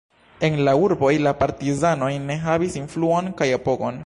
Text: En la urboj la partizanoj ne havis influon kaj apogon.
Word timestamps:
En 0.47 0.55
la 0.67 0.73
urboj 0.85 1.11
la 1.27 1.35
partizanoj 1.43 2.11
ne 2.27 2.41
havis 2.49 2.79
influon 2.85 3.33
kaj 3.43 3.53
apogon. 3.61 3.99